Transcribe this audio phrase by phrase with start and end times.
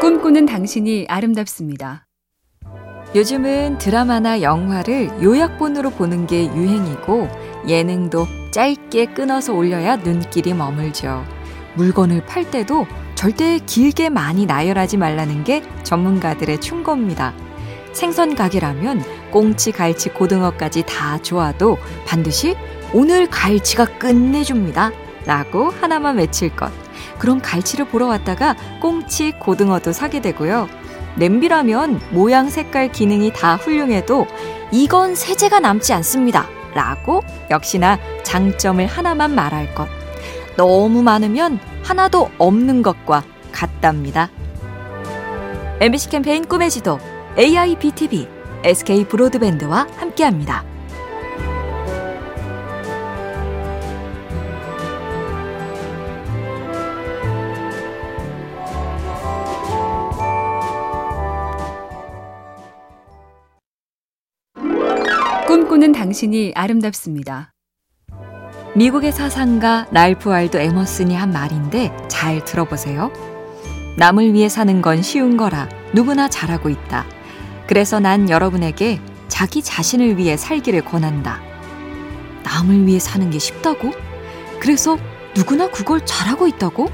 [0.00, 2.06] 꿈꾸는 당신이 아름답습니다.
[3.16, 7.28] 요즘은 드라마나 영화를 요약본으로 보는 게 유행이고
[7.66, 11.24] 예능도 짧게 끊어서 올려야 눈길이 머물죠.
[11.74, 17.34] 물건을 팔 때도 절대 길게 많이 나열하지 말라는 게 전문가들의 충고입니다.
[17.92, 19.02] 생선 가게라면
[19.32, 21.76] 꽁치, 갈치, 고등어까지 다 좋아도
[22.06, 22.54] 반드시
[22.94, 24.92] 오늘 갈치가 끝내줍니다.
[25.28, 26.72] 라고 하나만 외칠 것.
[27.18, 30.68] 그럼 갈치를 보러 왔다가 꽁치, 고등어도 사게 되고요.
[31.16, 34.26] 냄비라면 모양, 색깔, 기능이 다 훌륭해도
[34.72, 36.48] 이건 세제가 남지 않습니다.
[36.72, 39.86] 라고 역시나 장점을 하나만 말할 것.
[40.56, 44.30] 너무 많으면 하나도 없는 것과 같답니다.
[45.80, 46.98] MBC 캠페인 꿈의 지도
[47.38, 48.26] AIBTV
[48.64, 50.67] SK 브로드밴드와 함께합니다.
[65.78, 67.52] 꿈꾸는 당신이 아름답습니다.
[68.74, 73.12] 미국의 사상가 랄프 알도 에머슨이 한 말인데 잘 들어보세요.
[73.96, 77.06] 남을 위해 사는 건 쉬운 거라 누구나 잘하고 있다.
[77.68, 81.40] 그래서 난 여러분에게 자기 자신을 위해 살기를 권한다.
[82.42, 83.92] 남을 위해 사는 게 쉽다고?
[84.58, 84.98] 그래서
[85.36, 86.90] 누구나 그걸 잘하고 있다고?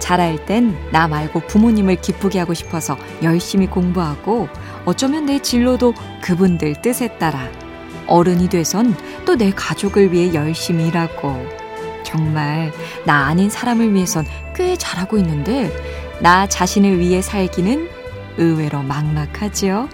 [0.00, 4.48] 잘할 땐 나 말고 부모님을 기쁘게 하고 싶어서 열심히 공부하고
[4.90, 7.48] 어쩌면 내 진로도 그분들 뜻에 따라
[8.08, 11.46] 어른이 돼선 또 내 가족을 위해 열심히 일하고
[12.02, 12.72] 정말
[13.06, 15.70] 나 아닌 사람을 위해선 꽤 잘하고 있는데
[16.20, 17.88] 나 자신을 위해 살기는
[18.36, 19.88] 의외로 막막하지요.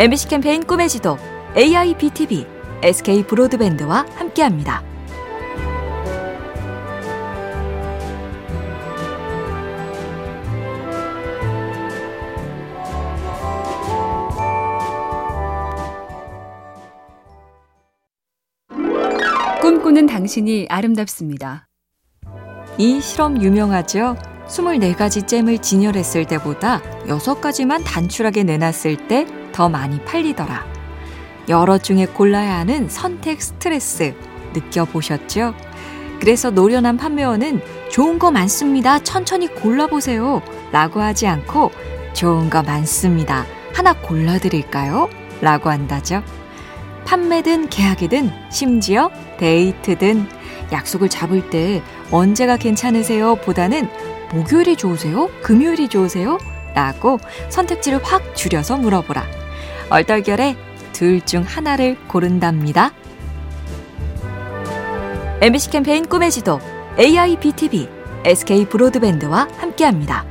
[0.00, 1.18] MBC 캠페인 꿈의 지도
[1.56, 2.46] AIBTV
[2.82, 4.89] SK 브로드밴드와 함께합니다.
[19.70, 21.68] 꿈꾸는 당신이 아름답습니다.
[22.76, 24.16] 이 실험 유명하죠?
[24.48, 30.66] 24가지 잼을 진열했을 때보다 6가지만 단출하게 내놨을 때 더 많이 팔리더라.
[31.48, 34.12] 여러 중에 골라야 하는 선택 스트레스
[34.54, 35.54] 느껴보셨죠?
[36.18, 37.60] 그래서 노련한 판매원은
[37.92, 38.98] 좋은 거 많습니다.
[38.98, 40.42] 천천히 골라보세요.
[40.72, 41.70] 라고 하지 않고
[42.12, 43.46] 좋은 거 많습니다.
[43.72, 45.08] 하나 골라드릴까요?
[45.40, 46.24] 라고 한다죠.
[47.10, 50.28] 판매든 계약이든 심지어 데이트든
[50.70, 51.82] 약속을 잡을 때
[52.12, 53.34] 언제가 괜찮으세요?
[53.34, 53.88] 보다는
[54.32, 55.28] 목요일이 좋으세요?
[55.42, 56.38] 금요일이 좋으세요?
[56.72, 57.18] 라고
[57.48, 59.26] 선택지를 확 줄여서 물어보라.
[59.90, 60.54] 얼떨결에
[60.92, 62.92] 둘 중 하나를 고른답니다.
[65.40, 66.60] MBC 캠페인 꿈의 지도
[66.96, 67.88] AIBTV
[68.24, 70.24] SK 브로드밴드와 함께합니다.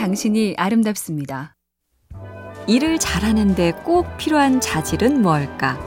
[0.00, 1.56] 당신이 아름답습니다.
[2.66, 5.78] 일을 잘하는데 꼭 필요한 자질은 뭘까?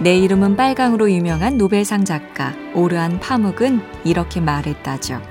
[0.00, 5.22] 내 이름은 빨강으로 유명한 노벨상 작가 오르안 파묵은 이렇게 말했다죠.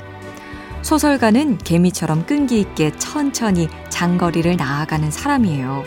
[0.81, 5.83] 소설가는 개미처럼 끈기 있게 천천히 장거리를 나아가는 사람이에요.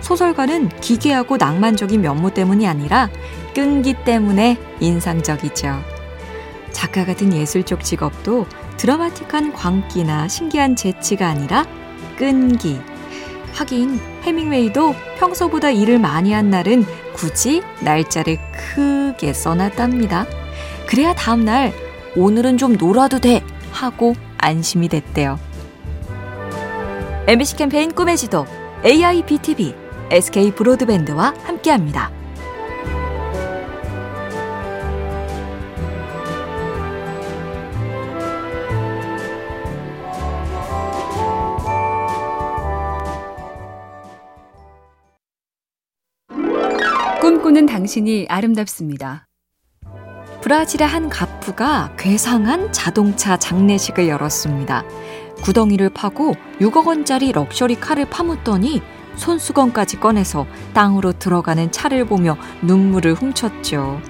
[0.00, 3.10] 소설가는 기괴하고 낭만적인 면모 때문이 아니라
[3.56, 5.80] 끈기 때문에 인상적이죠.
[6.70, 11.66] 작가 같은 예술 쪽 직업도 드라마틱한 광기나 신기한 재치가 아니라
[12.18, 12.80] 끈기.
[13.54, 16.84] 하긴 해밍웨이도 평소보다 일을 많이 한 날은
[17.14, 20.26] 굳이 날짜를 크게 써놨답니다.
[20.86, 21.72] 그래야 다음날
[22.16, 25.38] 오늘은 좀 놀아도 돼 하고 안심이 됐대요.
[27.26, 28.46] MBC 캠페인 꿈의 지도
[28.84, 29.74] AIBTV
[30.10, 32.17] SK 브로드밴드와 함께합니다.
[47.48, 49.26] 꿈꾸는 당신이 아름답습니다.
[50.42, 54.84] 브라질의 한 가프가 괴상한 자동차 장례식을 열었습니다.
[55.42, 58.82] 구덩이를 파고 6억 원짜리 럭셔리 카를 파묻더니
[59.16, 64.02] 손수건까지 꺼내서 땅으로 들어가는 차를 보며 눈물을 훔쳤죠.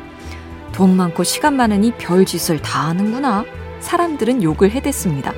[0.73, 3.44] 돈 많고 시간 많으니 별짓을 다 하는구나.
[3.79, 5.32] 사람들은 욕을 해댔습니다.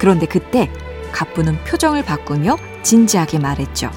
[0.00, 0.72] 그런데 그때
[1.12, 3.92] 가프는 표정을 바꾸며 진지하게 말했죠.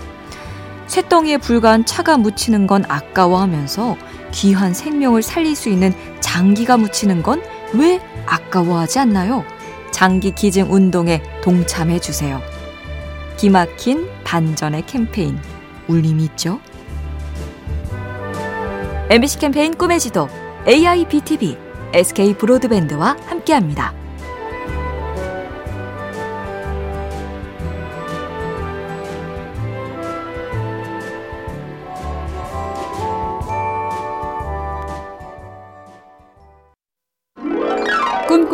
[0.88, 3.98] 쇳덩이에 불과한 차가 묻히는 건 아까워하면서
[4.32, 7.42] 귀한 생명을 살릴 수 있는 장기가 묻히는 건
[7.74, 9.44] 왜 아까워하지 않나요?
[9.92, 12.42] 장기 기증 운동에 동참해 주세요.
[13.38, 15.38] 기막힌 반전의 캠페인
[15.88, 16.60] 울림이 있죠?
[19.10, 20.28] MBC 캠페인 꿈의 지도
[20.68, 21.58] AIBTV
[21.94, 23.94] SK 브로드밴드와 함께합니다.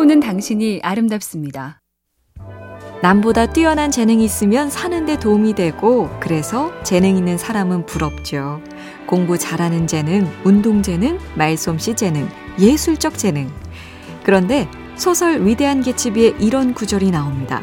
[0.04, 1.80] 꿈꾸는 당신이 아름답습니다.
[3.02, 8.60] 남보다 뛰어난 재능이 있으면 사는데 도움이 되고 그래서 재능 있는 사람은 부럽죠.
[9.06, 12.28] 공부 잘하는 재능, 운동 재능, 말솜씨 재능,
[12.58, 13.50] 예술적 재능.
[14.24, 17.62] 그런데 소설 위대한 개츠비에 이런 구절이 나옵니다.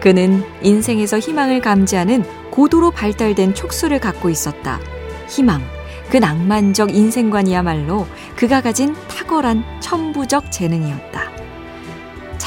[0.00, 4.80] 그는 인생에서 희망을 감지하는 고도로 발달된 촉수를 갖고 있었다.
[5.28, 5.62] 희망,
[6.10, 8.06] 그 낭만적 인생관이야말로
[8.36, 11.21] 그가 가진 탁월한 천부적 재능이었다.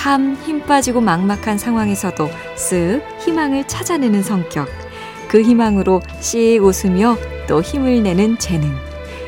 [0.05, 4.67] 참 힘 빠지고 막막한 상황에서도 쓱 희망을 찾아내는 성격.
[5.27, 7.17] 그 희망으로 씩 웃으며
[7.47, 8.71] 또 힘을 내는 재능.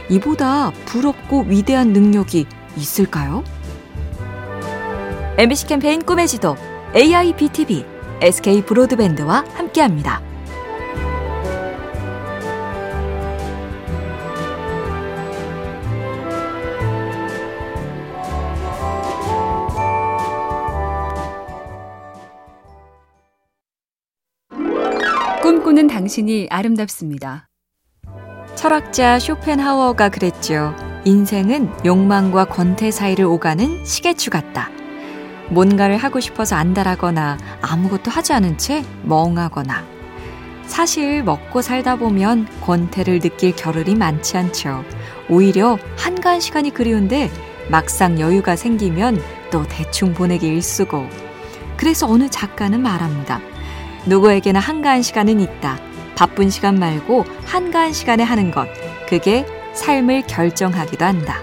[0.07, 2.45] 이보다 부럽고 위대한 능력이
[2.75, 3.44] 있을까요?
[5.39, 6.56] MBC 캠페인 꿈의 지도
[6.95, 7.83] AIBTV
[8.21, 10.26] SK 브로드밴드와 함께합니다.
[25.77, 27.47] 꿈꾸는 당신이 아름답습니다.
[28.56, 30.75] 철학자 쇼펜하워가 그랬죠.
[31.06, 34.71] 인생은 욕망과 권태 사이를 오가는 시계추 같다.
[35.51, 39.85] 뭔가를 하고 싶어서 안달하거나 아무것도 하지 않은 채 멍하거나.
[40.65, 44.83] 사실 먹고 살다 보면 권태를 느낄 겨를이 많지 않죠.
[45.30, 47.30] 오히려 한가한 시간이 그리운데
[47.69, 49.21] 막상 여유가 생기면
[49.51, 51.07] 또 대충 보내기 일쑤고.
[51.77, 53.39] 그래서 어느 작가는 말합니다.
[54.07, 55.80] 누구에게나 한가한 시간은 있다.
[56.15, 58.68] 바쁜 시간 말고 한가한 시간에 하는 것.
[59.07, 61.39] 그게 삶을 결정하기도 한다.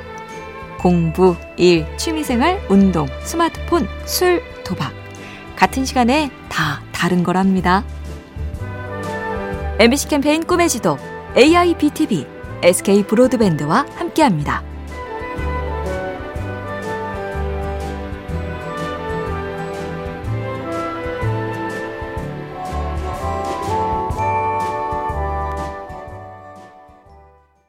[0.78, 4.92] 공부, 일, 취미생활, 운동, 스마트폰, 술, 도박.
[5.56, 7.84] 같은 시간에 다 다른 거랍니다.
[9.78, 10.98] MBC 캠페인 꿈의 지도
[11.36, 12.26] AIBTV
[12.62, 14.62] SK 브로드밴드와 함께합니다.